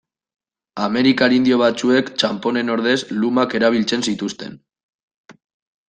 Amerikar 0.85 1.35
indio 1.35 1.59
batzuek 1.63 2.09
txanponen 2.23 2.73
ordez 2.77 2.97
lumak 3.21 3.57
erabiltzen 3.61 4.09
zituzten. 4.11 4.61